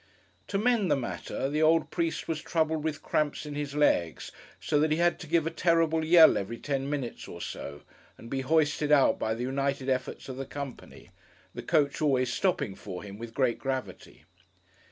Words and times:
To 0.47 0.57
mend 0.57 0.89
the 0.89 0.95
matter, 0.95 1.47
the 1.47 1.61
old 1.61 1.91
priest 1.91 2.27
was 2.27 2.41
troubled 2.41 2.83
with 2.83 3.03
cramps 3.03 3.45
in 3.45 3.53
his 3.53 3.75
legs, 3.75 4.31
so 4.59 4.79
that 4.79 4.89
he 4.89 4.97
had 4.97 5.19
to 5.19 5.27
give 5.27 5.45
a 5.45 5.51
terrible 5.51 6.03
yell 6.03 6.37
every 6.37 6.57
ten 6.57 6.89
minutes 6.89 7.27
or 7.27 7.39
so, 7.39 7.83
and 8.17 8.27
be 8.27 8.41
hoisted 8.41 8.91
out 8.91 9.19
by 9.19 9.35
the 9.35 9.43
united 9.43 9.89
efforts 9.89 10.27
of 10.27 10.37
the 10.37 10.45
company; 10.47 11.11
the 11.53 11.61
coach 11.61 12.01
always 12.01 12.33
stopping 12.33 12.73
for 12.73 13.03
him, 13.03 13.19
with 13.19 13.35
great 13.35 13.59
gravity. 13.59 14.23